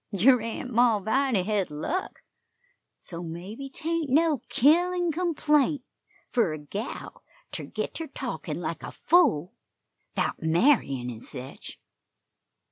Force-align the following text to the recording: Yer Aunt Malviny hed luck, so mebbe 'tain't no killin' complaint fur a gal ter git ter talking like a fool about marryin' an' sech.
Yer 0.09 0.41
Aunt 0.41 0.73
Malviny 0.73 1.43
hed 1.43 1.69
luck, 1.69 2.23
so 2.97 3.21
mebbe 3.21 3.69
'tain't 3.71 4.09
no 4.09 4.41
killin' 4.49 5.11
complaint 5.11 5.83
fur 6.31 6.53
a 6.53 6.57
gal 6.57 7.23
ter 7.51 7.65
git 7.65 7.93
ter 7.93 8.07
talking 8.07 8.59
like 8.59 8.81
a 8.81 8.91
fool 8.91 9.53
about 10.13 10.41
marryin' 10.41 11.11
an' 11.11 11.21
sech. 11.21 11.77